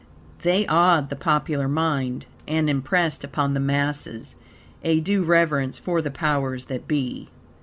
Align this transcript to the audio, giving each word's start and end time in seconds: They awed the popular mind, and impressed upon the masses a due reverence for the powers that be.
They 0.41 0.65
awed 0.65 1.09
the 1.11 1.15
popular 1.15 1.67
mind, 1.67 2.25
and 2.47 2.71
impressed 2.71 3.23
upon 3.23 3.53
the 3.53 3.59
masses 3.59 4.33
a 4.83 4.99
due 4.99 5.23
reverence 5.23 5.77
for 5.77 6.01
the 6.01 6.09
powers 6.09 6.65
that 6.65 6.87
be. 6.87 7.29